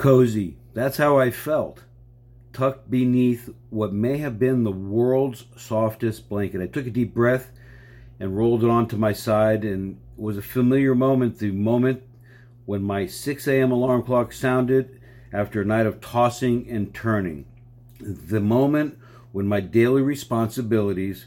Cozy. 0.00 0.56
That's 0.72 0.96
how 0.96 1.18
I 1.18 1.30
felt, 1.30 1.84
tucked 2.54 2.90
beneath 2.90 3.50
what 3.68 3.92
may 3.92 4.16
have 4.16 4.38
been 4.38 4.64
the 4.64 4.72
world's 4.72 5.44
softest 5.58 6.26
blanket. 6.26 6.62
I 6.62 6.68
took 6.68 6.86
a 6.86 6.90
deep 6.90 7.12
breath 7.12 7.52
and 8.18 8.34
rolled 8.34 8.64
it 8.64 8.70
onto 8.70 8.96
my 8.96 9.12
side, 9.12 9.62
and 9.62 10.00
it 10.16 10.22
was 10.22 10.38
a 10.38 10.42
familiar 10.42 10.94
moment 10.94 11.38
the 11.38 11.50
moment 11.50 12.02
when 12.64 12.82
my 12.82 13.04
6 13.04 13.46
a.m. 13.46 13.72
alarm 13.72 14.02
clock 14.02 14.32
sounded 14.32 14.98
after 15.34 15.60
a 15.60 15.66
night 15.66 15.84
of 15.84 16.00
tossing 16.00 16.66
and 16.70 16.94
turning. 16.94 17.44
The 18.00 18.40
moment 18.40 18.98
when 19.32 19.46
my 19.46 19.60
daily 19.60 20.00
responsibilities 20.00 21.26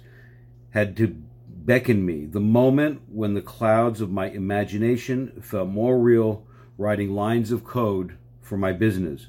had 0.72 0.98
to 0.98 1.16
beckon 1.48 2.04
me. 2.04 2.26
The 2.26 2.40
moment 2.40 3.04
when 3.08 3.36
the 3.36 3.42
clouds 3.44 4.02
of 4.02 4.10
my 4.10 4.32
imagination 4.32 5.44
felt 5.44 5.70
more 5.70 6.00
real, 6.00 6.48
writing 6.80 7.12
lines 7.12 7.52
of 7.52 7.64
code 7.64 8.18
for 8.44 8.58
my 8.58 8.74
business. 8.74 9.28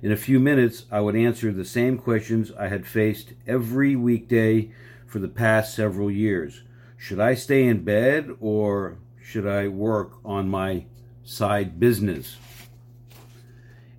In 0.00 0.10
a 0.10 0.16
few 0.16 0.40
minutes, 0.40 0.86
I 0.90 1.00
would 1.00 1.14
answer 1.14 1.52
the 1.52 1.64
same 1.64 1.98
questions 1.98 2.50
I 2.58 2.68
had 2.68 2.86
faced 2.86 3.34
every 3.46 3.94
weekday 3.94 4.72
for 5.06 5.18
the 5.18 5.28
past 5.28 5.74
several 5.74 6.10
years. 6.10 6.62
Should 6.96 7.20
I 7.20 7.34
stay 7.34 7.64
in 7.64 7.84
bed 7.84 8.30
or 8.40 8.96
should 9.22 9.46
I 9.46 9.68
work 9.68 10.14
on 10.24 10.48
my 10.48 10.86
side 11.22 11.78
business? 11.78 12.36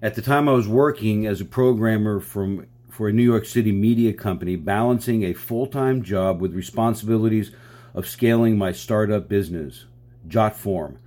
At 0.01 0.15
the 0.15 0.21
time, 0.21 0.49
I 0.49 0.53
was 0.53 0.67
working 0.67 1.25
as 1.25 1.39
a 1.39 1.45
programmer 1.45 2.19
from, 2.19 2.67
for 2.89 3.07
a 3.07 3.13
New 3.13 3.23
York 3.23 3.45
City 3.45 3.71
media 3.71 4.11
company, 4.11 4.57
balancing 4.57 5.23
a 5.23 5.33
full 5.33 5.67
time 5.67 6.03
job 6.03 6.41
with 6.41 6.53
responsibilities 6.53 7.51
of 7.93 8.07
scaling 8.07 8.57
my 8.57 8.73
startup 8.73 9.29
business. 9.29 9.85
Jotform 10.27 10.97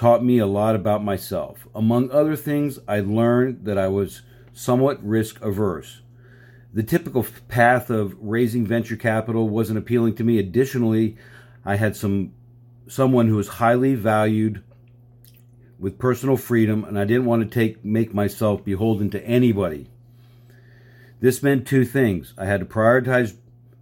taught 0.00 0.24
me 0.24 0.38
a 0.38 0.46
lot 0.46 0.74
about 0.74 1.04
myself. 1.04 1.68
Among 1.74 2.10
other 2.10 2.34
things, 2.34 2.78
I 2.88 3.00
learned 3.00 3.66
that 3.66 3.76
I 3.76 3.88
was 3.88 4.22
somewhat 4.54 5.06
risk 5.06 5.38
averse. 5.42 6.00
The 6.72 6.82
typical 6.82 7.26
path 7.48 7.90
of 7.90 8.16
raising 8.18 8.66
venture 8.66 8.96
capital 8.96 9.50
wasn't 9.50 9.78
appealing 9.78 10.14
to 10.14 10.24
me. 10.24 10.38
Additionally, 10.38 11.18
I 11.66 11.76
had 11.76 11.96
some 11.96 12.32
someone 12.88 13.28
who 13.28 13.36
was 13.36 13.48
highly 13.48 13.94
valued 13.94 14.64
with 15.78 15.98
personal 15.98 16.38
freedom 16.38 16.82
and 16.82 16.98
I 16.98 17.04
didn't 17.04 17.26
want 17.26 17.42
to 17.42 17.54
take 17.54 17.84
make 17.84 18.14
myself 18.14 18.64
beholden 18.64 19.10
to 19.10 19.22
anybody. 19.22 19.90
This 21.20 21.42
meant 21.42 21.66
two 21.66 21.84
things. 21.84 22.32
I 22.38 22.46
had 22.46 22.60
to 22.60 22.66
prioritize 22.66 23.36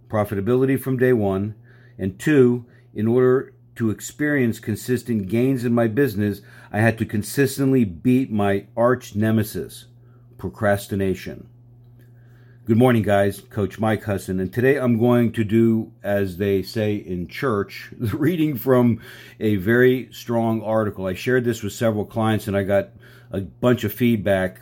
profitability 0.09 0.77
from 0.77 0.97
day 0.97 1.13
1 1.13 1.55
and 1.97 2.19
two, 2.19 2.65
in 2.93 3.07
order 3.07 3.53
to 3.79 3.89
experience 3.89 4.59
consistent 4.59 5.29
gains 5.29 5.63
in 5.63 5.73
my 5.73 5.87
business, 5.87 6.41
I 6.69 6.81
had 6.81 6.97
to 6.97 7.05
consistently 7.05 7.85
beat 7.85 8.29
my 8.29 8.65
arch 8.75 9.15
nemesis, 9.15 9.85
procrastination. 10.37 11.47
Good 12.65 12.75
morning, 12.75 13.03
guys. 13.03 13.39
Coach 13.39 13.79
Mike 13.79 14.03
Husson, 14.03 14.41
and 14.41 14.53
today 14.53 14.75
I'm 14.75 14.99
going 14.99 15.31
to 15.31 15.45
do, 15.45 15.93
as 16.03 16.35
they 16.35 16.61
say 16.61 16.95
in 16.95 17.29
church, 17.29 17.93
the 17.97 18.17
reading 18.17 18.57
from 18.57 18.99
a 19.39 19.55
very 19.55 20.09
strong 20.11 20.61
article. 20.61 21.05
I 21.05 21.13
shared 21.13 21.45
this 21.45 21.63
with 21.63 21.71
several 21.71 22.03
clients, 22.03 22.49
and 22.49 22.57
I 22.57 22.63
got 22.63 22.89
a 23.31 23.39
bunch 23.39 23.85
of 23.85 23.93
feedback, 23.93 24.59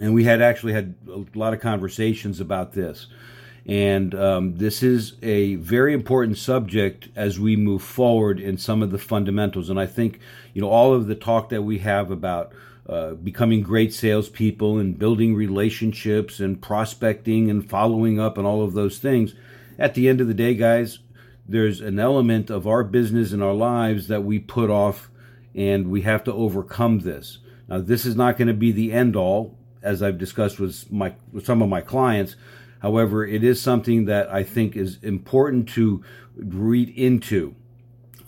and 0.00 0.14
we 0.14 0.24
had 0.24 0.42
actually 0.42 0.72
had 0.72 0.96
a 1.08 1.24
lot 1.38 1.54
of 1.54 1.60
conversations 1.60 2.40
about 2.40 2.72
this. 2.72 3.06
And 3.66 4.14
um, 4.14 4.56
this 4.56 4.82
is 4.82 5.14
a 5.22 5.54
very 5.56 5.94
important 5.94 6.38
subject 6.38 7.08
as 7.14 7.38
we 7.38 7.54
move 7.54 7.82
forward 7.82 8.40
in 8.40 8.58
some 8.58 8.82
of 8.82 8.90
the 8.90 8.98
fundamentals. 8.98 9.70
And 9.70 9.78
I 9.78 9.86
think, 9.86 10.18
you 10.52 10.60
know, 10.60 10.68
all 10.68 10.92
of 10.92 11.06
the 11.06 11.14
talk 11.14 11.50
that 11.50 11.62
we 11.62 11.78
have 11.78 12.10
about 12.10 12.52
uh, 12.88 13.12
becoming 13.12 13.62
great 13.62 13.94
salespeople 13.94 14.78
and 14.78 14.98
building 14.98 15.36
relationships 15.36 16.40
and 16.40 16.60
prospecting 16.60 17.48
and 17.48 17.68
following 17.68 18.18
up 18.18 18.36
and 18.36 18.46
all 18.46 18.64
of 18.64 18.72
those 18.72 18.98
things. 18.98 19.34
At 19.78 19.94
the 19.94 20.08
end 20.08 20.20
of 20.20 20.26
the 20.26 20.34
day, 20.34 20.54
guys, 20.54 20.98
there's 21.48 21.80
an 21.80 22.00
element 22.00 22.50
of 22.50 22.66
our 22.66 22.82
business 22.82 23.32
and 23.32 23.42
our 23.42 23.54
lives 23.54 24.08
that 24.08 24.24
we 24.24 24.38
put 24.40 24.70
off, 24.70 25.08
and 25.54 25.88
we 25.88 26.02
have 26.02 26.24
to 26.24 26.32
overcome 26.32 27.00
this. 27.00 27.38
Now, 27.68 27.78
this 27.78 28.04
is 28.04 28.16
not 28.16 28.36
going 28.36 28.48
to 28.48 28.54
be 28.54 28.72
the 28.72 28.92
end 28.92 29.14
all, 29.14 29.56
as 29.82 30.02
I've 30.02 30.18
discussed 30.18 30.58
with 30.58 30.90
my 30.92 31.14
with 31.32 31.44
some 31.44 31.62
of 31.62 31.68
my 31.68 31.80
clients 31.80 32.36
However, 32.82 33.24
it 33.24 33.44
is 33.44 33.60
something 33.60 34.06
that 34.06 34.28
I 34.28 34.42
think 34.42 34.76
is 34.76 34.98
important 35.02 35.68
to 35.70 36.02
read 36.34 36.88
into. 36.88 37.54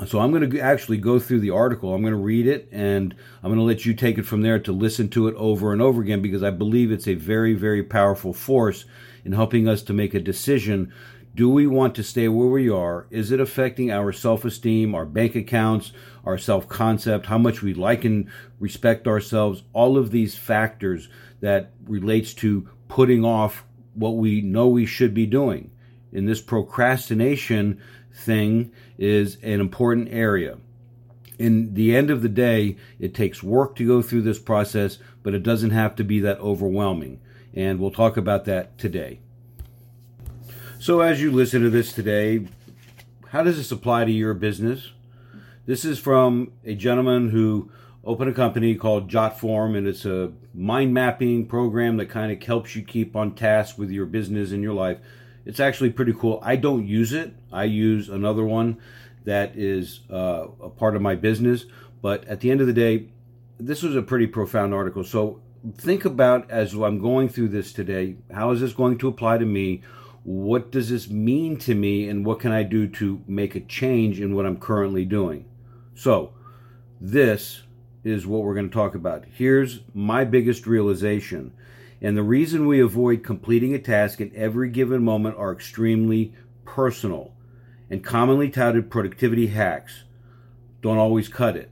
So 0.06 0.20
I'm 0.20 0.30
going 0.30 0.48
to 0.48 0.60
actually 0.60 0.98
go 0.98 1.18
through 1.18 1.40
the 1.40 1.50
article. 1.50 1.92
I'm 1.92 2.02
going 2.02 2.14
to 2.14 2.20
read 2.20 2.46
it 2.46 2.68
and 2.70 3.16
I'm 3.42 3.50
going 3.50 3.58
to 3.58 3.64
let 3.64 3.84
you 3.84 3.94
take 3.94 4.16
it 4.16 4.26
from 4.26 4.42
there 4.42 4.60
to 4.60 4.72
listen 4.72 5.08
to 5.10 5.26
it 5.26 5.34
over 5.34 5.72
and 5.72 5.82
over 5.82 6.02
again 6.02 6.22
because 6.22 6.44
I 6.44 6.50
believe 6.50 6.92
it's 6.92 7.08
a 7.08 7.14
very, 7.14 7.54
very 7.54 7.82
powerful 7.82 8.32
force 8.32 8.84
in 9.24 9.32
helping 9.32 9.66
us 9.66 9.82
to 9.82 9.92
make 9.92 10.14
a 10.14 10.20
decision. 10.20 10.92
Do 11.34 11.48
we 11.48 11.66
want 11.66 11.96
to 11.96 12.04
stay 12.04 12.28
where 12.28 12.46
we 12.46 12.70
are? 12.70 13.08
Is 13.10 13.32
it 13.32 13.40
affecting 13.40 13.90
our 13.90 14.12
self 14.12 14.44
esteem, 14.44 14.94
our 14.94 15.04
bank 15.04 15.34
accounts, 15.34 15.92
our 16.24 16.38
self 16.38 16.68
concept, 16.68 17.26
how 17.26 17.38
much 17.38 17.60
we 17.60 17.74
like 17.74 18.04
and 18.04 18.28
respect 18.60 19.08
ourselves? 19.08 19.64
All 19.72 19.98
of 19.98 20.12
these 20.12 20.36
factors 20.36 21.08
that 21.40 21.72
relates 21.86 22.34
to 22.34 22.68
putting 22.86 23.24
off 23.24 23.64
what 23.94 24.16
we 24.16 24.40
know 24.40 24.68
we 24.68 24.86
should 24.86 25.14
be 25.14 25.26
doing. 25.26 25.70
And 26.12 26.28
this 26.28 26.40
procrastination 26.40 27.80
thing 28.12 28.72
is 28.98 29.36
an 29.42 29.60
important 29.60 30.08
area. 30.10 30.58
In 31.38 31.74
the 31.74 31.96
end 31.96 32.10
of 32.10 32.22
the 32.22 32.28
day, 32.28 32.76
it 33.00 33.14
takes 33.14 33.42
work 33.42 33.74
to 33.76 33.86
go 33.86 34.02
through 34.02 34.22
this 34.22 34.38
process, 34.38 34.98
but 35.22 35.34
it 35.34 35.42
doesn't 35.42 35.70
have 35.70 35.96
to 35.96 36.04
be 36.04 36.20
that 36.20 36.38
overwhelming. 36.38 37.20
And 37.52 37.80
we'll 37.80 37.90
talk 37.90 38.16
about 38.16 38.44
that 38.44 38.78
today. 38.78 39.20
So, 40.78 41.00
as 41.00 41.20
you 41.20 41.32
listen 41.32 41.62
to 41.62 41.70
this 41.70 41.92
today, 41.92 42.46
how 43.30 43.42
does 43.42 43.56
this 43.56 43.72
apply 43.72 44.04
to 44.04 44.12
your 44.12 44.34
business? 44.34 44.92
This 45.66 45.84
is 45.84 45.98
from 45.98 46.52
a 46.64 46.74
gentleman 46.74 47.30
who 47.30 47.70
open 48.06 48.28
a 48.28 48.32
company 48.32 48.74
called 48.74 49.10
Jotform, 49.10 49.76
and 49.76 49.86
it's 49.86 50.04
a 50.04 50.32
mind 50.54 50.92
mapping 50.92 51.46
program 51.46 51.96
that 51.96 52.06
kind 52.06 52.30
of 52.30 52.42
helps 52.42 52.76
you 52.76 52.82
keep 52.82 53.16
on 53.16 53.34
task 53.34 53.78
with 53.78 53.90
your 53.90 54.06
business 54.06 54.52
and 54.52 54.62
your 54.62 54.74
life. 54.74 54.98
It's 55.46 55.60
actually 55.60 55.90
pretty 55.90 56.12
cool. 56.12 56.40
I 56.42 56.56
don't 56.56 56.86
use 56.86 57.12
it. 57.12 57.34
I 57.52 57.64
use 57.64 58.08
another 58.08 58.44
one 58.44 58.78
that 59.24 59.56
is 59.56 60.00
uh, 60.10 60.46
a 60.60 60.70
part 60.70 60.96
of 60.96 61.02
my 61.02 61.14
business. 61.14 61.66
But 62.02 62.24
at 62.26 62.40
the 62.40 62.50
end 62.50 62.60
of 62.60 62.66
the 62.66 62.72
day, 62.72 63.08
this 63.58 63.82
was 63.82 63.96
a 63.96 64.02
pretty 64.02 64.26
profound 64.26 64.74
article. 64.74 65.04
So 65.04 65.40
think 65.76 66.04
about 66.04 66.50
as 66.50 66.74
I'm 66.74 66.98
going 66.98 67.28
through 67.28 67.48
this 67.48 67.72
today, 67.72 68.16
how 68.32 68.50
is 68.50 68.60
this 68.60 68.72
going 68.72 68.98
to 68.98 69.08
apply 69.08 69.38
to 69.38 69.46
me? 69.46 69.82
What 70.24 70.70
does 70.70 70.90
this 70.90 71.08
mean 71.08 71.58
to 71.58 71.74
me? 71.74 72.08
And 72.08 72.24
what 72.24 72.40
can 72.40 72.52
I 72.52 72.62
do 72.62 72.86
to 72.88 73.22
make 73.26 73.54
a 73.54 73.60
change 73.60 74.20
in 74.20 74.34
what 74.34 74.46
I'm 74.46 74.58
currently 74.58 75.04
doing? 75.04 75.46
So, 75.94 76.32
this 77.00 77.62
is 78.04 78.26
what 78.26 78.42
we're 78.42 78.54
going 78.54 78.68
to 78.68 78.74
talk 78.74 78.94
about. 78.94 79.24
Here's 79.32 79.80
my 79.94 80.24
biggest 80.24 80.66
realization. 80.66 81.52
And 82.00 82.16
the 82.16 82.22
reason 82.22 82.66
we 82.66 82.80
avoid 82.80 83.24
completing 83.24 83.74
a 83.74 83.78
task 83.78 84.20
at 84.20 84.34
every 84.34 84.68
given 84.68 85.02
moment 85.02 85.36
are 85.38 85.52
extremely 85.52 86.34
personal 86.64 87.32
and 87.90 88.04
commonly 88.04 88.50
touted 88.50 88.90
productivity 88.90 89.48
hacks 89.48 90.04
don't 90.82 90.98
always 90.98 91.28
cut 91.28 91.56
it. 91.56 91.70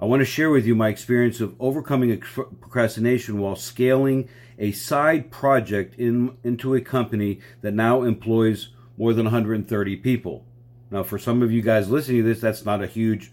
I 0.00 0.04
want 0.04 0.20
to 0.20 0.26
share 0.26 0.50
with 0.50 0.64
you 0.64 0.76
my 0.76 0.88
experience 0.88 1.40
of 1.40 1.56
overcoming 1.58 2.16
procrastination 2.20 3.40
while 3.40 3.56
scaling 3.56 4.28
a 4.56 4.70
side 4.70 5.32
project 5.32 5.98
in, 5.98 6.36
into 6.44 6.76
a 6.76 6.80
company 6.80 7.40
that 7.62 7.74
now 7.74 8.02
employs 8.02 8.68
more 8.96 9.12
than 9.12 9.24
130 9.24 9.96
people. 9.96 10.44
Now, 10.90 11.02
for 11.02 11.18
some 11.18 11.42
of 11.42 11.50
you 11.50 11.62
guys 11.62 11.90
listening 11.90 12.22
to 12.22 12.28
this, 12.28 12.40
that's 12.40 12.64
not 12.64 12.82
a 12.82 12.86
huge 12.86 13.32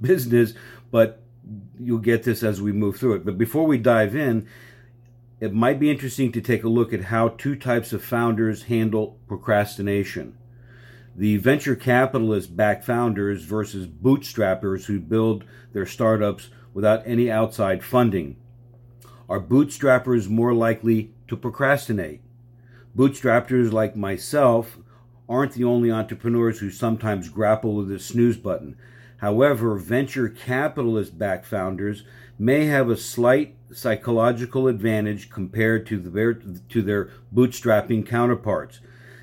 business, 0.00 0.54
but 0.90 1.22
you'll 1.78 1.98
get 1.98 2.22
this 2.22 2.42
as 2.42 2.60
we 2.60 2.72
move 2.72 2.96
through 2.96 3.14
it. 3.14 3.24
But 3.24 3.38
before 3.38 3.66
we 3.66 3.78
dive 3.78 4.14
in, 4.14 4.48
it 5.40 5.52
might 5.52 5.80
be 5.80 5.90
interesting 5.90 6.32
to 6.32 6.40
take 6.40 6.64
a 6.64 6.68
look 6.68 6.92
at 6.92 7.04
how 7.04 7.28
two 7.28 7.56
types 7.56 7.92
of 7.92 8.04
founders 8.04 8.64
handle 8.64 9.18
procrastination. 9.26 10.38
The 11.16 11.36
venture 11.36 11.76
capitalist 11.76 12.56
backed 12.56 12.84
founders 12.84 13.44
versus 13.44 13.86
bootstrappers 13.86 14.86
who 14.86 14.98
build 15.00 15.44
their 15.72 15.86
startups 15.86 16.50
without 16.72 17.02
any 17.06 17.30
outside 17.30 17.84
funding. 17.84 18.36
Are 19.28 19.40
bootstrappers 19.40 20.28
more 20.28 20.54
likely 20.54 21.14
to 21.28 21.36
procrastinate? 21.36 22.20
Bootstrappers 22.96 23.72
like 23.72 23.96
myself 23.96 24.78
aren't 25.28 25.52
the 25.52 25.64
only 25.64 25.90
entrepreneurs 25.90 26.58
who 26.58 26.70
sometimes 26.70 27.28
grapple 27.28 27.74
with 27.74 27.88
the 27.88 27.98
snooze 27.98 28.36
button. 28.36 28.76
However, 29.24 29.76
venture 29.76 30.28
capitalist 30.28 31.18
backed 31.18 31.46
founders 31.46 32.04
may 32.38 32.66
have 32.66 32.90
a 32.90 32.96
slight 32.98 33.56
psychological 33.72 34.68
advantage 34.68 35.30
compared 35.30 35.86
to, 35.86 35.98
the, 35.98 36.60
to 36.68 36.82
their 36.82 37.08
bootstrapping 37.34 38.06
counterparts. 38.06 38.80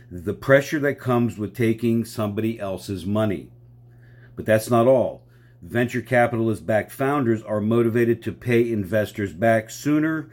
The 0.09 0.33
pressure 0.33 0.79
that 0.79 0.95
comes 0.95 1.37
with 1.37 1.55
taking 1.55 2.03
somebody 2.03 2.59
else's 2.59 3.05
money. 3.05 3.51
But 4.35 4.47
that's 4.47 4.71
not 4.71 4.87
all. 4.87 5.21
Venture 5.61 6.01
capitalist 6.01 6.65
backed 6.65 6.91
founders 6.91 7.43
are 7.43 7.61
motivated 7.61 8.23
to 8.23 8.31
pay 8.31 8.71
investors 8.71 9.33
back 9.33 9.69
sooner, 9.69 10.31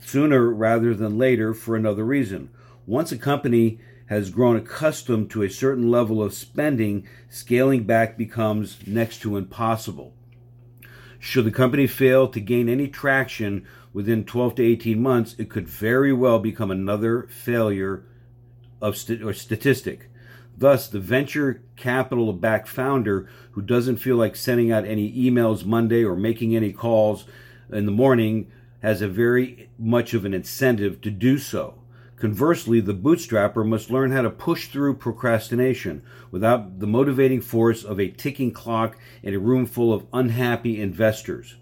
sooner 0.00 0.52
rather 0.52 0.92
than 0.92 1.18
later 1.18 1.54
for 1.54 1.76
another 1.76 2.04
reason. 2.04 2.50
Once 2.84 3.12
a 3.12 3.16
company 3.16 3.78
has 4.06 4.30
grown 4.30 4.56
accustomed 4.56 5.30
to 5.30 5.42
a 5.42 5.50
certain 5.50 5.90
level 5.90 6.22
of 6.22 6.34
spending, 6.34 7.06
scaling 7.28 7.84
back 7.84 8.18
becomes 8.18 8.78
next 8.86 9.20
to 9.20 9.36
impossible. 9.36 10.12
Should 11.18 11.46
the 11.46 11.50
company 11.50 11.86
fail 11.86 12.28
to 12.28 12.40
gain 12.40 12.68
any 12.68 12.86
traction 12.86 13.66
within 13.94 14.24
12 14.24 14.56
to 14.56 14.62
18 14.62 15.00
months, 15.00 15.34
it 15.38 15.48
could 15.48 15.66
very 15.66 16.12
well 16.12 16.38
become 16.38 16.70
another 16.70 17.26
failure 17.30 18.04
of 18.82 18.96
st- 18.96 19.22
or 19.22 19.32
statistic. 19.32 20.10
Thus, 20.56 20.86
the 20.86 21.00
venture 21.00 21.62
capital 21.76 22.32
backed 22.32 22.68
founder 22.68 23.28
who 23.52 23.62
doesn't 23.62 23.96
feel 23.96 24.16
like 24.16 24.36
sending 24.36 24.70
out 24.70 24.84
any 24.84 25.10
emails 25.12 25.64
Monday 25.64 26.04
or 26.04 26.14
making 26.14 26.54
any 26.54 26.72
calls 26.72 27.24
in 27.72 27.86
the 27.86 27.92
morning 27.92 28.50
has 28.82 29.00
a 29.00 29.08
very 29.08 29.70
much 29.78 30.12
of 30.12 30.24
an 30.24 30.34
incentive 30.34 31.00
to 31.00 31.10
do 31.10 31.38
so. 31.38 31.80
Conversely, 32.16 32.80
the 32.80 32.94
bootstrapper 32.94 33.66
must 33.66 33.90
learn 33.90 34.12
how 34.12 34.22
to 34.22 34.30
push 34.30 34.68
through 34.68 34.94
procrastination 34.94 36.02
without 36.30 36.78
the 36.78 36.86
motivating 36.86 37.40
force 37.40 37.82
of 37.82 37.98
a 37.98 38.08
ticking 38.08 38.52
clock 38.52 38.96
and 39.22 39.34
a 39.34 39.38
room 39.38 39.66
full 39.66 39.92
of 39.92 40.06
unhappy 40.12 40.80
investors. 40.80 41.56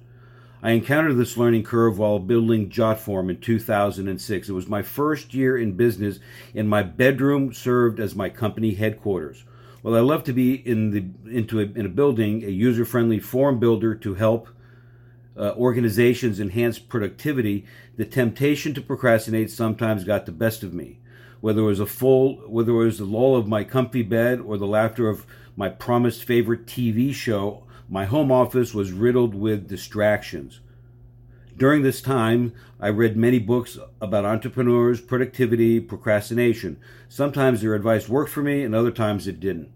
I 0.62 0.72
encountered 0.72 1.16
this 1.16 1.36
learning 1.36 1.64
curve 1.64 1.98
while 1.98 2.20
building 2.20 2.70
Jotform 2.70 3.30
in 3.30 3.40
2006. 3.40 4.48
It 4.48 4.52
was 4.52 4.68
my 4.68 4.82
first 4.82 5.34
year 5.34 5.56
in 5.58 5.72
business, 5.72 6.20
and 6.54 6.68
my 6.68 6.84
bedroom 6.84 7.52
served 7.52 7.98
as 7.98 8.14
my 8.14 8.28
company 8.28 8.74
headquarters. 8.74 9.44
While 9.80 9.96
I 9.96 10.00
love 10.00 10.22
to 10.24 10.32
be 10.32 10.54
in 10.54 10.90
the 10.90 11.36
into 11.36 11.58
a, 11.58 11.64
in 11.64 11.86
a 11.86 11.88
building, 11.88 12.44
a 12.44 12.48
user-friendly 12.48 13.18
form 13.18 13.58
builder 13.58 13.96
to 13.96 14.14
help 14.14 14.48
uh, 15.36 15.52
organizations 15.56 16.40
enhance 16.40 16.78
productivity, 16.78 17.64
the 17.96 18.04
temptation 18.04 18.74
to 18.74 18.80
procrastinate 18.80 19.50
sometimes 19.50 20.04
got 20.04 20.26
the 20.26 20.32
best 20.32 20.62
of 20.62 20.74
me. 20.74 20.98
Whether 21.40 21.62
it 21.62 21.66
was 21.66 21.80
a 21.80 21.86
full, 21.86 22.36
whether 22.48 22.72
it 22.72 22.84
was 22.84 22.98
the 22.98 23.04
lull 23.04 23.36
of 23.36 23.48
my 23.48 23.64
comfy 23.64 24.02
bed 24.02 24.40
or 24.40 24.56
the 24.56 24.66
laughter 24.66 25.08
of 25.08 25.26
my 25.56 25.68
promised 25.68 26.24
favorite 26.24 26.66
TV 26.66 27.12
show, 27.12 27.64
my 27.88 28.04
home 28.04 28.30
office 28.30 28.72
was 28.72 28.92
riddled 28.92 29.34
with 29.34 29.68
distractions. 29.68 30.60
During 31.56 31.82
this 31.82 32.00
time, 32.00 32.54
I 32.80 32.88
read 32.88 33.16
many 33.16 33.38
books 33.38 33.78
about 34.00 34.24
entrepreneurs, 34.24 35.00
productivity, 35.00 35.80
procrastination. 35.80 36.78
Sometimes 37.08 37.60
their 37.60 37.74
advice 37.74 38.08
worked 38.08 38.30
for 38.30 38.42
me, 38.42 38.62
and 38.62 38.74
other 38.74 38.90
times 38.90 39.28
it 39.28 39.38
didn't. 39.38 39.70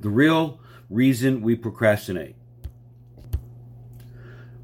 The 0.00 0.08
real 0.08 0.60
reason 0.88 1.42
we 1.42 1.54
procrastinate. 1.56 2.36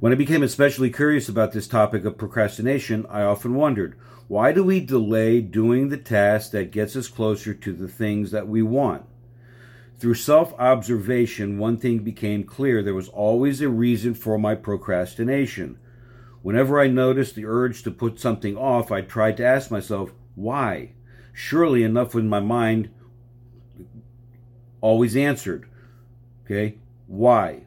When 0.05 0.13
I 0.13 0.17
became 0.17 0.43
especially 0.43 0.91
curious 0.91 1.31
about 1.31 1.53
this 1.53 1.67
topic 1.67 2.05
of 2.05 2.19
procrastination, 2.19 3.07
I 3.09 3.23
often 3.23 3.55
wondered 3.55 3.97
why 4.29 4.53
do 4.53 4.63
we 4.63 4.81
delay 4.81 5.41
doing 5.41 5.89
the 5.89 5.97
task 5.97 6.51
that 6.51 6.73
gets 6.73 6.95
us 6.95 7.09
closer 7.09 7.55
to 7.55 7.73
the 7.73 7.89
things 7.89 8.31
that 8.31 8.47
we 8.47 8.61
want? 8.61 9.07
Through 9.99 10.17
self 10.17 10.53
observation, 10.59 11.59
one 11.59 11.79
thing 11.79 12.01
became 12.01 12.45
clear 12.45 12.83
there 12.83 12.93
was 12.93 13.09
always 13.09 13.63
a 13.63 13.71
reason 13.71 14.13
for 14.13 14.37
my 14.37 14.55
procrastination. 14.55 15.79
Whenever 16.43 16.79
I 16.79 16.87
noticed 16.87 17.35
the 17.35 17.47
urge 17.47 17.83
to 17.85 17.91
put 17.91 18.21
something 18.21 18.59
off, 18.59 18.93
I 18.93 19.01
tried 19.01 19.39
to 19.39 19.47
ask 19.47 19.71
myself, 19.71 20.13
why? 20.35 20.91
Surely 21.33 21.83
enough 21.83 22.15
in 22.15 22.29
my 22.29 22.41
mind 22.41 22.91
always 24.83 25.17
answered, 25.17 25.67
okay, 26.45 26.77
why? 27.07 27.63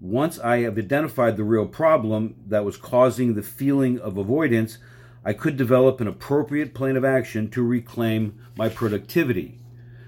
Once 0.00 0.38
I 0.38 0.60
have 0.60 0.78
identified 0.78 1.36
the 1.36 1.44
real 1.44 1.66
problem 1.66 2.34
that 2.46 2.64
was 2.64 2.78
causing 2.78 3.34
the 3.34 3.42
feeling 3.42 3.98
of 3.98 4.16
avoidance, 4.16 4.78
I 5.26 5.34
could 5.34 5.58
develop 5.58 6.00
an 6.00 6.08
appropriate 6.08 6.72
plan 6.72 6.96
of 6.96 7.04
action 7.04 7.50
to 7.50 7.62
reclaim 7.62 8.40
my 8.56 8.70
productivity. 8.70 9.58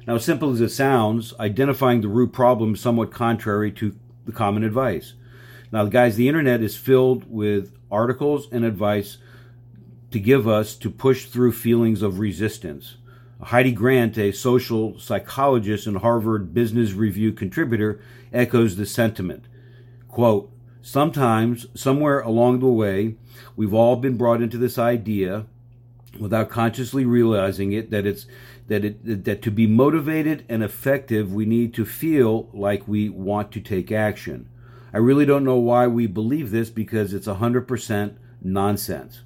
Now, 0.06 0.16
simple 0.16 0.50
as 0.50 0.62
it 0.62 0.70
sounds, 0.70 1.34
identifying 1.38 2.00
the 2.00 2.08
root 2.08 2.32
problem 2.32 2.72
is 2.72 2.80
somewhat 2.80 3.12
contrary 3.12 3.70
to 3.72 3.94
the 4.24 4.32
common 4.32 4.64
advice. 4.64 5.12
Now, 5.70 5.84
guys, 5.84 6.16
the 6.16 6.26
internet 6.26 6.62
is 6.62 6.74
filled 6.74 7.30
with 7.30 7.76
articles 7.90 8.48
and 8.50 8.64
advice 8.64 9.18
to 10.10 10.18
give 10.18 10.48
us 10.48 10.74
to 10.76 10.90
push 10.90 11.26
through 11.26 11.52
feelings 11.52 12.00
of 12.00 12.18
resistance. 12.18 12.96
Heidi 13.42 13.72
Grant, 13.72 14.16
a 14.16 14.32
social 14.32 14.98
psychologist 14.98 15.86
and 15.86 15.98
Harvard 15.98 16.54
Business 16.54 16.92
Review 16.92 17.32
contributor, 17.32 18.00
echoes 18.32 18.76
the 18.76 18.86
sentiment. 18.86 19.44
Quote, 20.12 20.52
Sometimes, 20.82 21.66
somewhere 21.74 22.20
along 22.20 22.60
the 22.60 22.66
way, 22.66 23.14
we've 23.56 23.72
all 23.72 23.96
been 23.96 24.16
brought 24.16 24.42
into 24.42 24.58
this 24.58 24.76
idea 24.76 25.46
without 26.18 26.50
consciously 26.50 27.06
realizing 27.06 27.72
it 27.72 27.90
that 27.90 28.04
it's 28.04 28.26
that 28.68 28.84
it 28.84 29.24
that 29.24 29.40
to 29.40 29.50
be 29.50 29.66
motivated 29.66 30.44
and 30.48 30.62
effective 30.62 31.32
we 31.32 31.46
need 31.46 31.72
to 31.74 31.86
feel 31.86 32.50
like 32.52 32.86
we 32.86 33.08
want 33.08 33.52
to 33.52 33.60
take 33.60 33.90
action. 33.90 34.48
I 34.92 34.98
really 34.98 35.24
don't 35.24 35.44
know 35.44 35.56
why 35.56 35.86
we 35.86 36.06
believe 36.06 36.50
this 36.50 36.68
because 36.68 37.14
it's 37.14 37.26
100% 37.26 38.16
nonsense. 38.42 39.22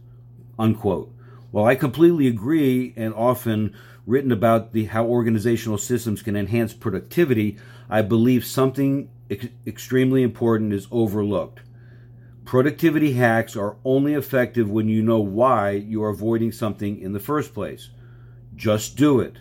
Unquote. 0.57 1.13
While 1.51 1.65
I 1.65 1.75
completely 1.75 2.29
agree 2.29 2.93
and 2.97 3.13
often 3.13 3.75
written 4.07 4.33
about 4.33 4.73
the 4.73 4.87
how 4.87 5.05
organizational 5.05 5.79
systems 5.79 6.23
can 6.23 6.37
enhance 6.37 6.73
productivity, 6.73 7.59
I 7.91 8.03
believe 8.03 8.45
something 8.45 9.11
ex- 9.31 9.49
extremely 9.67 10.23
important 10.23 10.73
is 10.73 10.87
overlooked. 10.91 11.61
Productivity 12.45 13.15
hacks 13.15 13.57
are 13.57 13.77
only 13.85 14.15
effective 14.15 14.71
when 14.71 14.89
you 14.89 15.03
know 15.03 15.19
why 15.19 15.73
you 15.73 16.03
are 16.05 16.11
avoiding 16.11 16.53
something 16.53 17.01
in 17.01 17.13
the 17.13 17.21
first 17.21 17.53
place. 17.53 17.91
Just 18.55 18.97
do 18.97 19.21
it 19.21 19.39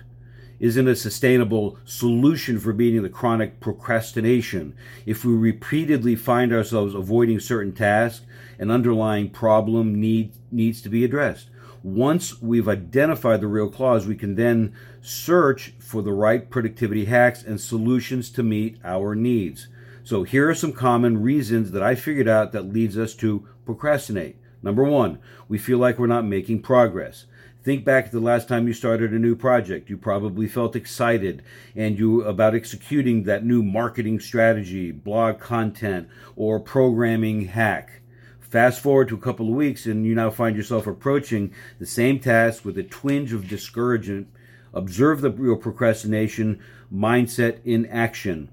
isn't 0.60 0.88
a 0.88 0.96
sustainable 0.96 1.78
solution 1.86 2.60
for 2.60 2.74
beating 2.74 3.04
the 3.04 3.10
chronic 3.10 3.60
procrastination. 3.60 4.76
If 5.06 5.26
we 5.26 5.34
repeatedly 5.34 6.16
find 6.16 6.54
ourselves 6.54 6.96
avoiding 6.96 7.40
certain 7.40 7.74
tasks, 7.74 8.26
an 8.58 8.72
underlying 8.72 9.30
problem 9.30 10.00
need, 10.00 10.34
needs 10.52 10.82
to 10.82 10.90
be 10.90 11.04
addressed. 11.04 11.50
Once 11.86 12.42
we've 12.42 12.68
identified 12.68 13.40
the 13.40 13.46
real 13.46 13.70
cause, 13.70 14.08
we 14.08 14.16
can 14.16 14.34
then 14.34 14.74
search 15.02 15.72
for 15.78 16.02
the 16.02 16.12
right 16.12 16.50
productivity 16.50 17.06
hacks 17.06 17.44
and 17.44 17.62
solutions 17.62 18.32
to 18.32 18.42
meet 18.42 18.76
our 18.84 19.14
needs. 19.14 19.68
So 20.04 20.24
here 20.24 20.50
are 20.50 20.56
some 20.56 20.74
common 20.74 21.22
reasons 21.22 21.70
that 21.74 21.84
I 21.84 21.94
figured 21.94 22.28
out 22.28 22.54
that 22.54 22.74
leads 22.74 22.98
us 22.98 23.14
to 23.18 23.48
procrastinate. 23.68 24.36
Number 24.64 24.84
one, 24.84 25.20
we 25.48 25.60
feel 25.60 25.78
like 25.78 26.00
we're 26.00 26.08
not 26.08 26.26
making 26.26 26.64
progress. 26.64 27.26
Think 27.64 27.86
back 27.86 28.06
to 28.06 28.12
the 28.12 28.20
last 28.20 28.48
time 28.48 28.66
you 28.66 28.74
started 28.74 29.14
a 29.14 29.20
new 29.20 29.36
project. 29.36 29.88
You 29.88 29.98
probably 30.00 30.48
felt 30.48 30.76
excited 30.76 31.44
and 31.76 32.00
you 32.00 32.24
about 32.24 32.56
executing 32.56 33.26
that 33.26 33.46
new 33.46 33.62
marketing 33.62 34.20
strategy, 34.20 34.92
blog 34.92 35.40
content, 35.40 36.08
or 36.36 36.60
programming 36.60 37.46
hack. 37.46 38.02
Fast 38.50 38.80
forward 38.80 39.08
to 39.10 39.16
a 39.16 39.20
couple 39.20 39.50
of 39.50 39.56
weeks 39.56 39.86
and 39.86 40.06
you 40.06 40.14
now 40.14 40.30
find 40.30 40.56
yourself 40.56 40.86
approaching 40.86 41.52
the 41.80 41.86
same 41.86 42.20
task 42.20 42.64
with 42.64 42.78
a 42.78 42.84
twinge 42.84 43.34
of 43.34 43.48
discouragement. 43.48 44.28
Observe 44.74 45.22
the 45.22 45.32
your 45.34 45.56
procrastination 45.56 46.62
mindset 46.94 47.60
in 47.66 47.86
action. 47.88 48.50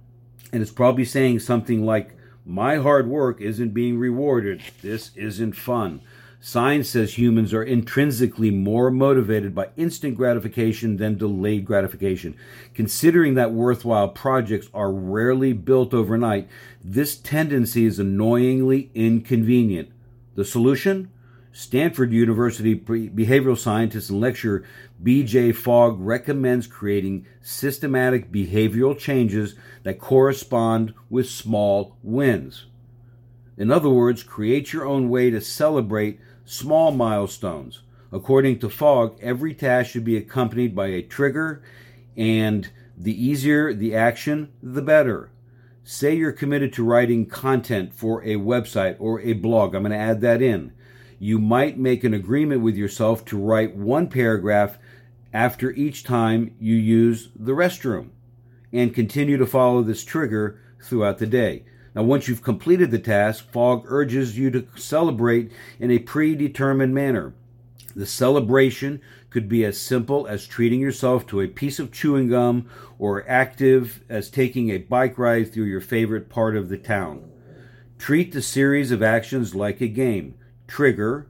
And 0.52 0.62
it's 0.62 0.70
probably 0.70 1.04
saying 1.04 1.40
something 1.40 1.84
like, 1.84 2.16
My 2.46 2.76
hard 2.76 3.06
work 3.06 3.40
isn't 3.40 3.74
being 3.74 3.98
rewarded. 3.98 4.62
This 4.80 5.10
isn't 5.14 5.52
fun. 5.52 6.00
Science 6.44 6.88
says 6.88 7.16
humans 7.16 7.54
are 7.54 7.62
intrinsically 7.62 8.50
more 8.50 8.90
motivated 8.90 9.54
by 9.54 9.68
instant 9.76 10.16
gratification 10.16 10.96
than 10.96 11.16
delayed 11.16 11.64
gratification. 11.64 12.34
Considering 12.74 13.34
that 13.34 13.52
worthwhile 13.52 14.08
projects 14.08 14.68
are 14.74 14.90
rarely 14.90 15.52
built 15.52 15.94
overnight, 15.94 16.48
this 16.82 17.14
tendency 17.14 17.84
is 17.84 18.00
annoyingly 18.00 18.90
inconvenient. 18.92 19.88
The 20.34 20.44
solution? 20.44 21.12
Stanford 21.52 22.10
University 22.10 22.74
behavioral 22.74 23.56
scientist 23.56 24.10
and 24.10 24.20
lecturer 24.20 24.64
B.J. 25.00 25.52
Fogg 25.52 26.00
recommends 26.00 26.66
creating 26.66 27.24
systematic 27.40 28.32
behavioral 28.32 28.98
changes 28.98 29.54
that 29.84 30.00
correspond 30.00 30.92
with 31.08 31.28
small 31.28 31.96
wins. 32.02 32.66
In 33.56 33.70
other 33.70 33.90
words, 33.90 34.24
create 34.24 34.72
your 34.72 34.84
own 34.84 35.08
way 35.08 35.30
to 35.30 35.40
celebrate 35.40 36.18
small 36.44 36.92
milestones. 36.92 37.82
According 38.12 38.58
to 38.58 38.68
Fogg, 38.68 39.18
every 39.22 39.54
task 39.54 39.90
should 39.90 40.04
be 40.04 40.16
accompanied 40.16 40.74
by 40.74 40.88
a 40.88 41.02
trigger, 41.02 41.62
and 42.16 42.70
the 42.96 43.24
easier 43.24 43.72
the 43.72 43.94
action, 43.94 44.52
the 44.62 44.82
better. 44.82 45.30
Say 45.84 46.14
you're 46.14 46.32
committed 46.32 46.72
to 46.74 46.84
writing 46.84 47.26
content 47.26 47.94
for 47.94 48.22
a 48.22 48.36
website 48.36 48.96
or 48.98 49.20
a 49.20 49.32
blog. 49.32 49.74
I'm 49.74 49.82
going 49.82 49.92
to 49.92 49.98
add 49.98 50.20
that 50.20 50.42
in. 50.42 50.72
You 51.18 51.38
might 51.38 51.78
make 51.78 52.04
an 52.04 52.14
agreement 52.14 52.62
with 52.62 52.76
yourself 52.76 53.24
to 53.26 53.38
write 53.38 53.76
one 53.76 54.08
paragraph 54.08 54.78
after 55.32 55.70
each 55.72 56.04
time 56.04 56.54
you 56.60 56.74
use 56.74 57.30
the 57.34 57.52
restroom 57.52 58.10
and 58.72 58.94
continue 58.94 59.36
to 59.36 59.46
follow 59.46 59.82
this 59.82 60.04
trigger 60.04 60.60
throughout 60.82 61.18
the 61.18 61.26
day. 61.26 61.64
Now, 61.94 62.02
once 62.02 62.26
you've 62.26 62.42
completed 62.42 62.90
the 62.90 62.98
task, 62.98 63.50
Fogg 63.50 63.84
urges 63.86 64.38
you 64.38 64.50
to 64.50 64.66
celebrate 64.76 65.52
in 65.78 65.90
a 65.90 65.98
predetermined 65.98 66.94
manner. 66.94 67.34
The 67.94 68.06
celebration 68.06 69.02
could 69.28 69.48
be 69.48 69.64
as 69.64 69.78
simple 69.78 70.26
as 70.26 70.46
treating 70.46 70.80
yourself 70.80 71.26
to 71.26 71.40
a 71.40 71.48
piece 71.48 71.78
of 71.78 71.92
chewing 71.92 72.28
gum 72.28 72.68
or 72.98 73.28
active 73.28 74.02
as 74.08 74.30
taking 74.30 74.70
a 74.70 74.78
bike 74.78 75.18
ride 75.18 75.52
through 75.52 75.64
your 75.64 75.80
favorite 75.80 76.30
part 76.30 76.56
of 76.56 76.68
the 76.68 76.78
town. 76.78 77.30
Treat 77.98 78.32
the 78.32 78.42
series 78.42 78.90
of 78.90 79.02
actions 79.02 79.54
like 79.54 79.80
a 79.80 79.88
game. 79.88 80.34
Trigger, 80.66 81.28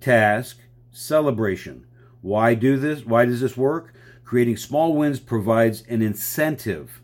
task, 0.00 0.58
celebration. 0.92 1.86
Why 2.20 2.54
do 2.54 2.76
this? 2.76 3.04
Why 3.04 3.24
does 3.24 3.40
this 3.40 3.56
work? 3.56 3.94
Creating 4.24 4.56
small 4.56 4.94
wins 4.94 5.20
provides 5.20 5.82
an 5.88 6.02
incentive. 6.02 7.00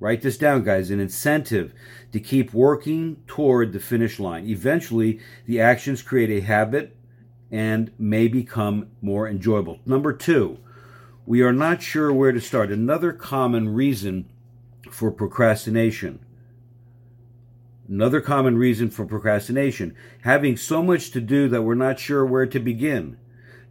Write 0.00 0.22
this 0.22 0.36
down, 0.36 0.64
guys 0.64 0.90
an 0.90 1.00
incentive 1.00 1.72
to 2.12 2.20
keep 2.20 2.52
working 2.52 3.16
toward 3.26 3.72
the 3.72 3.80
finish 3.80 4.20
line. 4.20 4.46
Eventually, 4.46 5.20
the 5.46 5.60
actions 5.60 6.02
create 6.02 6.30
a 6.30 6.44
habit 6.44 6.96
and 7.50 7.90
may 7.98 8.28
become 8.28 8.88
more 9.00 9.28
enjoyable. 9.28 9.80
Number 9.84 10.12
two, 10.12 10.58
we 11.26 11.42
are 11.42 11.52
not 11.52 11.82
sure 11.82 12.12
where 12.12 12.32
to 12.32 12.40
start. 12.40 12.70
Another 12.70 13.12
common 13.12 13.74
reason 13.74 14.28
for 14.90 15.10
procrastination. 15.10 16.24
Another 17.88 18.20
common 18.20 18.56
reason 18.56 18.90
for 18.90 19.04
procrastination 19.04 19.94
having 20.22 20.56
so 20.56 20.82
much 20.82 21.10
to 21.10 21.20
do 21.20 21.48
that 21.48 21.62
we're 21.62 21.74
not 21.74 21.98
sure 21.98 22.24
where 22.24 22.46
to 22.46 22.60
begin. 22.60 23.18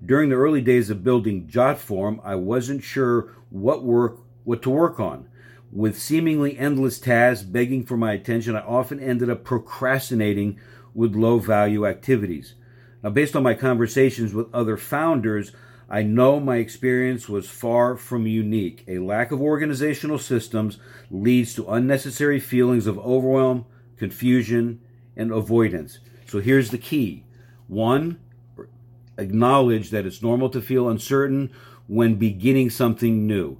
During 0.04 0.30
the 0.30 0.36
early 0.36 0.62
days 0.62 0.90
of 0.90 1.04
building 1.04 1.48
Jotform, 1.48 2.20
I 2.24 2.36
wasn't 2.36 2.84
sure 2.84 3.36
what 3.50 3.84
work 3.84 4.20
what 4.44 4.62
to 4.64 4.70
work 4.70 5.00
on. 5.00 5.28
With 5.72 5.98
seemingly 5.98 6.58
endless 6.58 7.00
tasks 7.00 7.44
begging 7.44 7.84
for 7.86 7.96
my 7.96 8.12
attention, 8.12 8.56
I 8.56 8.62
often 8.62 9.00
ended 9.00 9.30
up 9.30 9.46
procrastinating 9.46 10.60
with 10.94 11.16
low 11.16 11.40
value 11.40 11.88
activities. 11.88 12.56
Now, 13.02 13.12
based 13.12 13.36
on 13.36 13.44
my 13.44 13.54
conversations 13.54 14.34
with 14.34 14.54
other 14.54 14.76
founders, 14.76 15.54
I 15.90 16.04
know 16.04 16.40
my 16.40 16.58
experience 16.58 17.30
was 17.30 17.50
far 17.50 17.96
from 17.96 18.28
unique. 18.28 18.84
A 18.88 19.00
lack 19.00 19.32
of 19.32 19.42
organizational 19.42 20.20
systems 20.20 20.78
leads 21.10 21.54
to 21.56 21.70
unnecessary 21.70 22.40
feelings 22.40 22.86
of 22.86 23.00
overwhelm, 23.00 23.66
confusion, 23.98 24.82
and 25.16 25.32
avoidance. 25.32 26.00
So 26.28 26.40
here's 26.40 26.70
the 26.70 26.78
key 26.78 27.26
one, 27.68 28.20
acknowledge 29.18 29.90
that 29.92 30.06
it's 30.06 30.22
normal 30.22 30.50
to 30.50 30.62
feel 30.62 30.90
uncertain 30.90 31.52
when 31.88 32.16
beginning 32.16 32.70
something 32.70 33.26
new. 33.26 33.58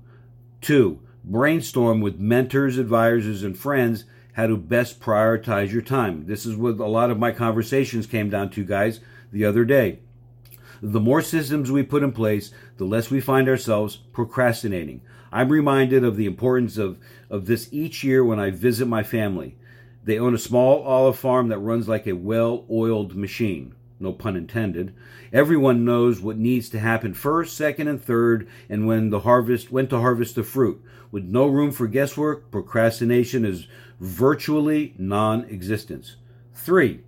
Two, 0.60 1.00
brainstorm 1.24 2.02
with 2.02 2.20
mentors, 2.20 2.78
advisors, 2.78 3.44
and 3.44 3.58
friends 3.58 4.06
how 4.34 4.48
to 4.48 4.58
best 4.58 5.00
prioritize 5.00 5.72
your 5.72 5.82
time. 5.82 6.26
This 6.26 6.46
is 6.46 6.56
what 6.56 6.80
a 6.80 6.86
lot 6.86 7.12
of 7.12 7.20
my 7.20 7.32
conversations 7.32 8.08
came 8.08 8.30
down 8.30 8.50
to, 8.52 8.64
guys, 8.64 9.02
the 9.32 9.46
other 9.46 9.66
day. 9.66 10.00
The 10.82 11.00
more 11.00 11.22
systems 11.22 11.70
we 11.70 11.84
put 11.84 12.04
in 12.04 12.12
place, 12.12 12.52
the 12.78 12.86
less 12.86 13.12
we 13.12 13.22
find 13.22 13.48
ourselves 13.48 13.98
procrastinating. 13.98 15.02
I'm 15.32 15.50
reminded 15.50 16.04
of 16.04 16.18
the 16.18 16.26
importance 16.26 16.78
of, 16.78 17.00
of 17.30 17.46
this 17.46 17.70
each 17.72 18.04
year 18.04 18.24
when 18.24 18.40
I 18.40 18.50
visit 18.50 18.88
my 18.88 19.04
family. 19.04 19.58
They 20.04 20.18
own 20.18 20.34
a 20.34 20.40
small 20.40 20.82
olive 20.82 21.18
farm 21.18 21.50
that 21.50 21.60
runs 21.60 21.88
like 21.88 22.08
a 22.08 22.14
well 22.14 22.66
oiled 22.70 23.16
machine 23.16 23.76
no 24.02 24.12
pun 24.14 24.36
intended. 24.36 24.94
Everyone 25.32 25.86
knows 25.86 26.20
what 26.20 26.38
needs 26.38 26.70
to 26.70 26.80
happen 26.80 27.14
first, 27.14 27.56
second, 27.56 27.88
and 27.88 28.04
third, 28.04 28.48
and 28.70 28.88
when 28.88 29.10
the 29.10 29.22
harvest 29.22 29.72
when 29.72 29.88
to 29.88 30.00
harvest 30.00 30.36
the 30.36 30.44
fruit. 30.44 30.84
With 31.12 31.24
no 31.26 31.48
room 31.48 31.72
for 31.72 31.88
guesswork, 31.88 32.52
procrastination 32.52 33.46
is 33.46 33.68
virtually 34.00 34.94
non-existence. 34.98 36.16
Three, 36.54 37.02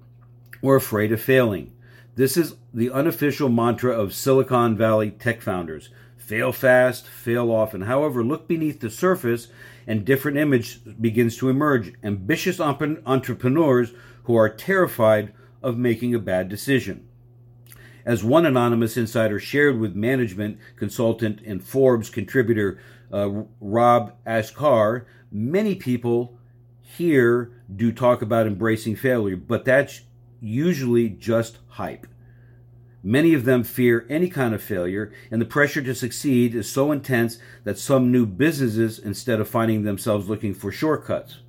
we're 0.62 0.75
afraid 0.75 1.12
of 1.12 1.21
failing. 1.21 1.73
This 2.15 2.38
is 2.38 2.55
the 2.73 2.91
unofficial 2.91 3.50
mantra 3.50 3.91
of 3.91 4.13
Silicon 4.13 4.77
Valley 4.77 5.12
tech 5.12 5.41
founders. 5.41 5.89
Fail 6.17 6.51
fast, 6.51 7.07
fail 7.07 7.51
often. 7.51 7.81
However, 7.81 8.23
look 8.23 8.47
beneath 8.47 8.79
the 8.79 8.89
surface 8.89 9.47
and 9.88 10.05
different 10.05 10.38
image 10.38 10.79
begins 11.01 11.35
to 11.38 11.50
emerge. 11.50 11.93
Ambitious 12.03 12.59
entrepreneurs 12.59 13.93
who 14.23 14.35
are 14.35 14.50
terrified 14.50 15.33
of 15.63 15.77
making 15.77 16.13
a 16.13 16.20
bad 16.20 16.50
decision. 16.50 17.08
As 18.05 18.24
one 18.24 18.46
anonymous 18.46 18.98
insider 18.98 19.39
shared 19.39 19.79
with 19.79 19.96
management 19.96 20.60
consultant 20.75 21.39
and 21.46 21.63
Forbes 21.63 22.10
contributor 22.10 22.79
uh, 23.12 23.43
Rob 23.62 24.13
Asghar, 24.27 25.05
many 25.32 25.75
people 25.75 26.38
here 26.82 27.51
do 27.74 27.91
talk 27.91 28.22
about 28.22 28.46
embracing 28.46 28.96
failure, 28.96 29.38
but 29.38 29.63
that's 29.63 30.01
usually 30.41 31.10
just 31.10 31.60
hype. 31.70 32.05
Many 33.01 33.34
of 33.34 33.46
them 33.46 33.63
fear 33.63 34.05
any 34.10 34.29
kind 34.29 34.53
of 34.53 34.63
failure, 34.63 35.12
and 35.29 35.41
the 35.41 35.46
pressure 35.46 35.82
to 35.82 35.96
succeed 35.96 36.55
is 36.55 36.70
so 36.70 36.91
intense 36.91 37.38
that 37.63 37.77
some 37.77 38.12
new 38.12 38.25
businesses 38.25 38.98
instead 38.98 39.39
of 39.39 39.50
finding 39.50 39.84
themselves 39.84 40.29
looking 40.29 40.53
for 40.53 40.72
shortcuts. 40.72 41.39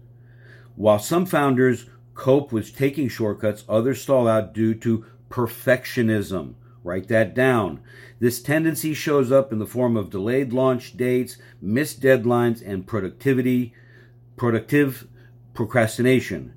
While 0.77 0.99
some 0.99 1.27
founders 1.27 1.87
cope 2.15 2.53
with 2.53 2.77
taking 2.77 3.09
shortcuts, 3.09 3.65
others 3.69 4.03
stall 4.03 4.27
out 4.27 4.53
due 4.53 4.75
to 4.75 5.05
perfectionism. 5.31 6.55
Write 6.83 7.09
that 7.09 7.35
down. 7.35 7.81
This 8.21 8.43
tendency 8.43 8.95
shows 8.95 9.33
up 9.33 9.53
in 9.53 9.59
the 9.59 9.67
form 9.67 9.97
of 9.97 10.11
delayed 10.11 10.53
launch 10.53 10.97
dates, 10.97 11.39
missed 11.61 12.01
deadlines, 12.01 12.63
and 12.65 12.87
productivity, 12.87 13.75
productive 14.37 15.09
procrastination. 15.55 16.53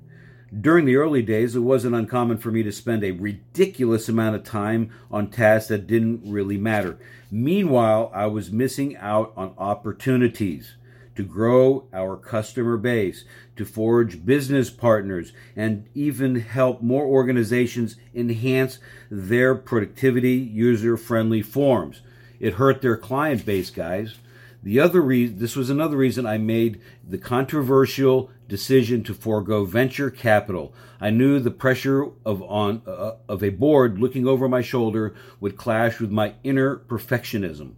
During 0.60 0.86
the 0.86 0.96
early 0.96 1.22
days, 1.22 1.56
it 1.56 1.60
wasn't 1.60 1.94
uncommon 1.94 2.38
for 2.38 2.50
me 2.50 2.62
to 2.62 2.72
spend 2.72 3.04
a 3.04 3.10
ridiculous 3.10 4.08
amount 4.08 4.36
of 4.36 4.44
time 4.44 4.90
on 5.10 5.28
tasks 5.30 5.68
that 5.68 5.86
didn't 5.86 6.22
really 6.24 6.56
matter. 6.56 6.98
Meanwhile, 7.30 8.10
I 8.14 8.26
was 8.26 8.50
missing 8.50 8.96
out 8.96 9.32
on 9.36 9.54
opportunities 9.58 10.76
to 11.18 11.24
grow 11.24 11.84
our 11.92 12.16
customer 12.16 12.76
base, 12.76 13.24
to 13.56 13.64
forge 13.64 14.24
business 14.24 14.70
partners, 14.70 15.32
and 15.56 15.84
even 15.92 16.36
help 16.36 16.80
more 16.80 17.04
organizations 17.04 17.96
enhance 18.14 18.78
their 19.10 19.56
productivity 19.56 20.34
user 20.34 20.96
friendly 20.96 21.42
forms. 21.42 22.02
It 22.38 22.54
hurt 22.54 22.82
their 22.82 22.96
client 22.96 23.44
base, 23.44 23.68
guys. 23.68 24.14
The 24.62 24.78
other 24.78 25.00
reason, 25.00 25.40
this 25.40 25.56
was 25.56 25.70
another 25.70 25.96
reason 25.96 26.24
I 26.24 26.38
made 26.38 26.80
the 27.02 27.18
controversial 27.18 28.30
decision 28.46 29.02
to 29.02 29.12
forego 29.12 29.64
venture 29.64 30.12
capital. 30.12 30.72
I 31.00 31.10
knew 31.10 31.40
the 31.40 31.50
pressure 31.50 32.12
of 32.24 32.42
on 32.44 32.82
uh, 32.86 33.14
of 33.28 33.42
a 33.42 33.50
board 33.50 33.98
looking 33.98 34.24
over 34.28 34.48
my 34.48 34.62
shoulder 34.62 35.16
would 35.40 35.56
clash 35.56 35.98
with 35.98 36.12
my 36.12 36.34
inner 36.44 36.76
perfectionism. 36.76 37.72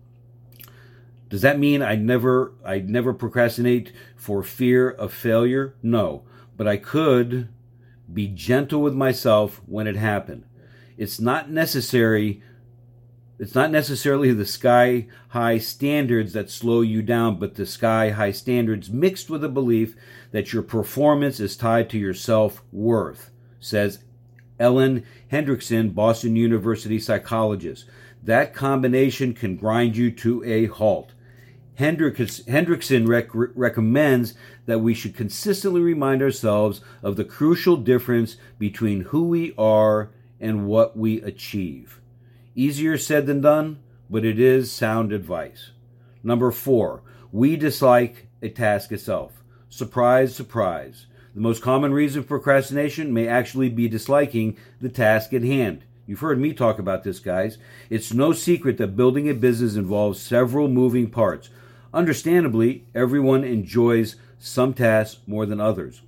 Does 1.30 1.42
that 1.42 1.58
mean 1.58 1.80
I 1.80 1.94
never 1.94 2.52
I 2.64 2.80
never 2.80 3.14
procrastinate 3.14 3.92
for 4.16 4.42
fear 4.42 4.90
of 4.90 5.12
failure? 5.12 5.76
No, 5.82 6.24
but 6.56 6.66
I 6.68 6.76
could 6.76 7.48
be 8.12 8.26
gentle 8.26 8.82
with 8.82 8.94
myself 8.94 9.62
when 9.64 9.86
it 9.86 9.96
happened. 9.96 10.44
It's 10.98 11.20
not 11.20 11.48
necessary 11.48 12.42
it's 13.38 13.54
not 13.54 13.70
necessarily 13.70 14.34
the 14.34 14.44
sky 14.44 15.06
high 15.28 15.56
standards 15.56 16.34
that 16.34 16.50
slow 16.50 16.82
you 16.82 17.00
down, 17.00 17.38
but 17.38 17.54
the 17.54 17.64
sky 17.64 18.10
high 18.10 18.32
standards 18.32 18.90
mixed 18.90 19.30
with 19.30 19.42
a 19.42 19.48
belief 19.48 19.96
that 20.30 20.52
your 20.52 20.62
performance 20.62 21.40
is 21.40 21.56
tied 21.56 21.88
to 21.88 21.98
your 21.98 22.12
self 22.12 22.62
worth, 22.70 23.30
says 23.58 24.04
Ellen 24.58 25.06
Hendriksen, 25.32 25.94
Boston 25.94 26.36
University 26.36 26.98
psychologist. 26.98 27.86
That 28.22 28.52
combination 28.52 29.32
can 29.32 29.56
grind 29.56 29.96
you 29.96 30.10
to 30.10 30.44
a 30.44 30.66
halt. 30.66 31.14
Hendriksen 31.80 33.08
rec- 33.08 33.30
recommends 33.32 34.34
that 34.66 34.80
we 34.80 34.92
should 34.92 35.16
consistently 35.16 35.80
remind 35.80 36.20
ourselves 36.20 36.82
of 37.02 37.16
the 37.16 37.24
crucial 37.24 37.78
difference 37.78 38.36
between 38.58 39.00
who 39.02 39.26
we 39.26 39.54
are 39.56 40.10
and 40.38 40.66
what 40.66 40.96
we 40.96 41.22
achieve. 41.22 42.00
Easier 42.54 42.98
said 42.98 43.26
than 43.26 43.40
done, 43.40 43.78
but 44.10 44.26
it 44.26 44.38
is 44.38 44.70
sound 44.70 45.10
advice. 45.12 45.70
Number 46.22 46.50
four, 46.50 47.02
we 47.32 47.56
dislike 47.56 48.28
a 48.42 48.50
task 48.50 48.92
itself. 48.92 49.42
Surprise, 49.70 50.34
surprise. 50.34 51.06
The 51.34 51.40
most 51.40 51.62
common 51.62 51.94
reason 51.94 52.22
for 52.22 52.38
procrastination 52.38 53.14
may 53.14 53.26
actually 53.26 53.70
be 53.70 53.88
disliking 53.88 54.56
the 54.80 54.88
task 54.88 55.32
at 55.32 55.42
hand. 55.42 55.84
You've 56.06 56.20
heard 56.20 56.40
me 56.40 56.52
talk 56.52 56.78
about 56.78 57.04
this, 57.04 57.20
guys. 57.20 57.56
It's 57.88 58.12
no 58.12 58.32
secret 58.32 58.78
that 58.78 58.96
building 58.96 59.30
a 59.30 59.34
business 59.34 59.76
involves 59.76 60.20
several 60.20 60.66
moving 60.68 61.08
parts 61.08 61.48
Understandably, 61.92 62.84
everyone 62.94 63.42
enjoys 63.42 64.16
some 64.38 64.74
tasks 64.74 65.20
more 65.26 65.44
than 65.44 65.60
others. 65.60 66.02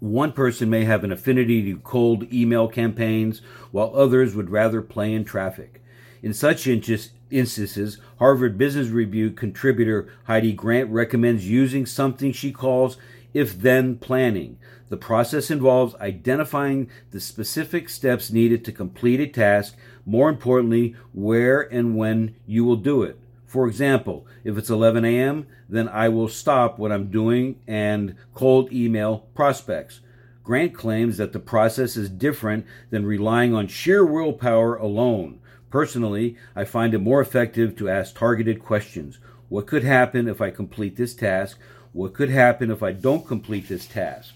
One 0.00 0.32
person 0.32 0.68
may 0.68 0.84
have 0.84 1.04
an 1.04 1.12
affinity 1.12 1.62
to 1.62 1.78
cold 1.78 2.32
email 2.32 2.66
campaigns, 2.66 3.40
while 3.70 3.92
others 3.94 4.34
would 4.34 4.50
rather 4.50 4.82
play 4.82 5.14
in 5.14 5.24
traffic. 5.24 5.80
In 6.24 6.34
such 6.34 6.66
instances, 6.66 7.98
Harvard 8.18 8.58
Business 8.58 8.88
Review 8.88 9.30
contributor 9.30 10.12
Heidi 10.24 10.52
Grant 10.52 10.90
recommends 10.90 11.48
using 11.48 11.86
something 11.86 12.32
she 12.32 12.50
calls 12.50 12.96
if 13.32 13.56
then 13.60 13.96
planning. 13.96 14.58
The 14.88 14.96
process 14.96 15.52
involves 15.52 15.94
identifying 15.96 16.90
the 17.12 17.20
specific 17.20 17.88
steps 17.88 18.32
needed 18.32 18.64
to 18.64 18.72
complete 18.72 19.20
a 19.20 19.26
task, 19.28 19.76
more 20.04 20.28
importantly, 20.28 20.96
where 21.12 21.60
and 21.60 21.96
when 21.96 22.34
you 22.44 22.64
will 22.64 22.76
do 22.76 23.04
it. 23.04 23.18
For 23.52 23.66
example, 23.66 24.26
if 24.44 24.56
it's 24.56 24.70
11 24.70 25.04
a.m., 25.04 25.46
then 25.68 25.86
I 25.86 26.08
will 26.08 26.28
stop 26.28 26.78
what 26.78 26.90
I'm 26.90 27.10
doing 27.10 27.60
and 27.66 28.16
cold 28.32 28.72
email 28.72 29.28
prospects. 29.34 30.00
Grant 30.42 30.72
claims 30.72 31.18
that 31.18 31.34
the 31.34 31.38
process 31.38 31.98
is 31.98 32.08
different 32.08 32.64
than 32.88 33.04
relying 33.04 33.52
on 33.52 33.66
sheer 33.66 34.06
willpower 34.06 34.76
alone. 34.76 35.38
Personally, 35.68 36.34
I 36.56 36.64
find 36.64 36.94
it 36.94 37.00
more 37.00 37.20
effective 37.20 37.76
to 37.76 37.90
ask 37.90 38.16
targeted 38.16 38.64
questions. 38.64 39.18
What 39.50 39.66
could 39.66 39.84
happen 39.84 40.28
if 40.28 40.40
I 40.40 40.48
complete 40.48 40.96
this 40.96 41.12
task? 41.12 41.58
What 41.92 42.14
could 42.14 42.30
happen 42.30 42.70
if 42.70 42.82
I 42.82 42.92
don't 42.92 43.26
complete 43.26 43.68
this 43.68 43.84
task? 43.84 44.32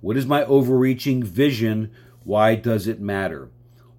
What 0.00 0.16
is 0.16 0.26
my 0.26 0.42
overreaching 0.42 1.22
vision? 1.22 1.92
Why 2.24 2.56
does 2.56 2.88
it 2.88 2.98
matter? 2.98 3.50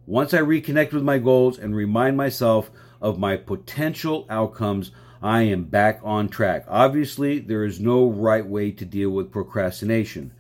Once 0.06 0.34
I 0.34 0.39
reconnect 0.39 0.92
with 0.92 1.04
my 1.04 1.18
goals 1.18 1.58
and 1.58 1.74
remind 1.74 2.18
myself 2.18 2.70
of 3.01 3.20
my 3.20 3.38
potential 3.38 4.25
outcomes, 4.29 4.91
I 5.22 5.44
am 5.44 5.65
back 5.65 6.00
on 6.03 6.29
track. 6.29 6.65
Obviously, 6.68 7.39
there 7.39 7.65
is 7.65 7.79
no 7.79 8.10
right 8.10 8.46
way 8.46 8.72
to 8.72 8.86
deal 8.86 9.10
with 9.10 9.32
procrastination. 9.32 10.32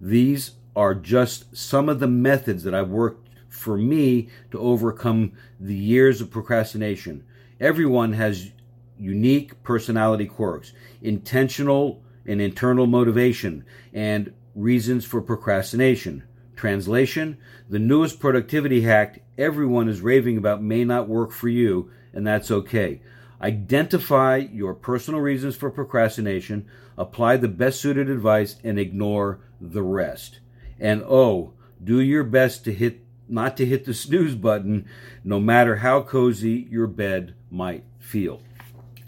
These 0.00 0.52
are 0.76 0.94
just 0.94 1.56
some 1.56 1.88
of 1.88 1.98
the 1.98 2.06
methods 2.06 2.62
that 2.64 2.74
I've 2.74 2.90
worked 2.90 3.28
for 3.48 3.76
me 3.76 4.28
to 4.50 4.58
overcome 4.58 5.32
the 5.58 5.74
years 5.74 6.20
of 6.20 6.30
procrastination. 6.30 7.24
Everyone 7.58 8.12
has 8.12 8.52
unique 8.98 9.62
personality 9.62 10.26
quirks, 10.26 10.72
intentional 11.02 12.02
and 12.26 12.40
internal 12.40 12.86
motivation, 12.86 13.64
and 13.92 14.32
reasons 14.54 15.04
for 15.04 15.20
procrastination. 15.20 16.22
Translation 16.54 17.38
The 17.68 17.78
newest 17.78 18.20
productivity 18.20 18.82
hack 18.82 19.22
everyone 19.38 19.88
is 19.88 20.00
raving 20.00 20.36
about 20.36 20.62
may 20.62 20.84
not 20.84 21.08
work 21.08 21.32
for 21.32 21.48
you, 21.48 21.90
and 22.12 22.26
that's 22.26 22.50
okay. 22.50 23.00
Identify 23.40 24.36
your 24.36 24.74
personal 24.74 25.20
reasons 25.20 25.54
for 25.54 25.70
procrastination, 25.70 26.66
apply 26.96 27.36
the 27.36 27.48
best 27.48 27.80
suited 27.80 28.10
advice, 28.10 28.56
and 28.64 28.78
ignore 28.78 29.40
the 29.60 29.82
rest. 29.82 30.40
And 30.80 31.02
oh, 31.04 31.52
do 31.82 32.00
your 32.00 32.24
best 32.24 32.64
to 32.64 32.74
hit 32.74 33.04
not 33.28 33.56
to 33.58 33.66
hit 33.66 33.84
the 33.84 33.94
snooze 33.94 34.34
button 34.34 34.88
no 35.22 35.38
matter 35.38 35.76
how 35.76 36.02
cozy 36.02 36.66
your 36.70 36.86
bed 36.86 37.34
might 37.50 37.84
feel. 37.98 38.40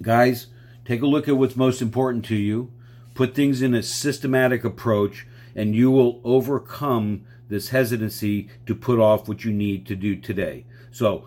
Guys, 0.03 0.49
take 0.85 1.03
a 1.03 1.07
look 1.07 1.29
at 1.29 1.37
what's 1.37 1.57
most 1.57 1.83
important 1.83 2.25
to 2.27 2.37
you. 2.37 2.71
Put 3.15 3.35
things 3.35 3.61
in 3.61 3.75
a 3.75 3.83
systematic 3.83 4.65
approach, 4.65 5.27
and 5.55 5.75
you 5.75 5.91
will 5.91 6.21
overcome 6.25 7.25
this 7.49 7.71
hesitancy 7.71 8.49
to 8.67 8.75
put 8.75 8.99
off 8.99 9.29
what 9.29 9.45
you 9.45 9.53
need 9.53 9.87
to 9.87 9.97
do 9.97 10.17
today. 10.17 10.65
So, 10.93 11.27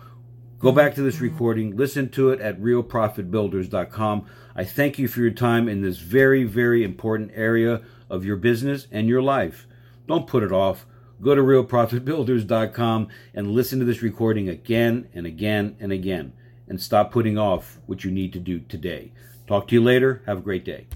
go 0.64 0.72
back 0.72 0.94
to 0.94 1.02
this 1.02 1.20
recording, 1.20 1.76
listen 1.76 2.08
to 2.08 2.30
it 2.30 2.40
at 2.40 2.58
realprofitbuilders.com. 2.58 4.26
I 4.56 4.64
thank 4.64 4.98
you 4.98 5.08
for 5.08 5.20
your 5.20 5.30
time 5.30 5.68
in 5.68 5.82
this 5.82 5.98
very, 5.98 6.44
very 6.44 6.82
important 6.82 7.32
area 7.34 7.82
of 8.08 8.24
your 8.24 8.36
business 8.36 8.86
and 8.90 9.06
your 9.06 9.20
life. 9.20 9.66
Don't 10.08 10.26
put 10.26 10.42
it 10.42 10.52
off. 10.52 10.86
Go 11.20 11.34
to 11.34 11.42
realprofitbuilders.com 11.42 13.08
and 13.34 13.50
listen 13.50 13.78
to 13.78 13.84
this 13.84 14.00
recording 14.00 14.48
again 14.48 15.06
and 15.12 15.26
again 15.26 15.76
and 15.80 15.92
again 15.92 16.32
and 16.66 16.80
stop 16.80 17.12
putting 17.12 17.36
off 17.36 17.78
what 17.84 18.02
you 18.02 18.10
need 18.10 18.32
to 18.32 18.38
do 18.40 18.60
today. 18.60 19.12
Talk 19.46 19.68
to 19.68 19.74
you 19.74 19.82
later. 19.82 20.22
Have 20.24 20.38
a 20.38 20.42
great 20.42 20.64
day. 20.64 20.86